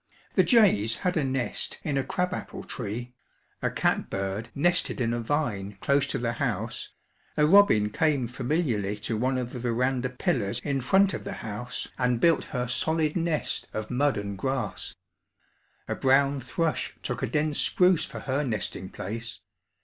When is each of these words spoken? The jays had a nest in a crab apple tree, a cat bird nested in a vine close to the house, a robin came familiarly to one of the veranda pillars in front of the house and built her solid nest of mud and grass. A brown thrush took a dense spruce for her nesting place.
The 0.33 0.41
jays 0.41 0.95
had 1.05 1.15
a 1.15 1.23
nest 1.23 1.77
in 1.83 1.95
a 1.95 2.03
crab 2.03 2.33
apple 2.33 2.63
tree, 2.63 3.13
a 3.61 3.69
cat 3.69 4.09
bird 4.09 4.49
nested 4.55 4.99
in 4.99 5.13
a 5.13 5.19
vine 5.19 5.77
close 5.79 6.07
to 6.07 6.17
the 6.17 6.31
house, 6.33 6.89
a 7.37 7.45
robin 7.45 7.91
came 7.91 8.27
familiarly 8.27 8.97
to 8.97 9.15
one 9.15 9.37
of 9.37 9.53
the 9.53 9.59
veranda 9.59 10.09
pillars 10.09 10.59
in 10.63 10.81
front 10.81 11.13
of 11.13 11.23
the 11.23 11.33
house 11.45 11.87
and 11.99 12.19
built 12.19 12.45
her 12.45 12.67
solid 12.67 13.15
nest 13.15 13.67
of 13.73 13.91
mud 13.91 14.17
and 14.17 14.39
grass. 14.39 14.95
A 15.87 15.93
brown 15.93 16.39
thrush 16.41 16.95
took 17.03 17.21
a 17.21 17.27
dense 17.27 17.59
spruce 17.59 18.03
for 18.03 18.21
her 18.21 18.43
nesting 18.43 18.89
place. 18.89 19.39